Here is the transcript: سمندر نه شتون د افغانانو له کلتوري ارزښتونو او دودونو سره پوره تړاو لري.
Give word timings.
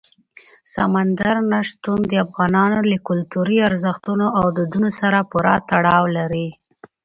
سمندر 0.75 1.35
نه 1.51 1.59
شتون 1.67 1.99
د 2.07 2.11
افغانانو 2.25 2.79
له 2.91 2.97
کلتوري 3.07 3.57
ارزښتونو 3.69 4.25
او 4.39 4.45
دودونو 4.55 4.89
سره 4.99 5.27
پوره 5.31 5.55
تړاو 5.69 6.03
لري. 6.17 6.47